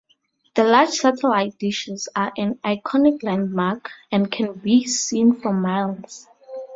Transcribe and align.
The 0.55 0.63
large 0.63 0.89
satellite 0.89 1.59
dishes 1.59 2.09
are 2.15 2.33
an 2.35 2.55
iconic 2.65 3.21
landmark, 3.21 3.91
and 4.11 4.31
can 4.31 4.53
be 4.53 4.83
seen 4.87 5.35
for 5.39 5.53
miles. 5.53 6.25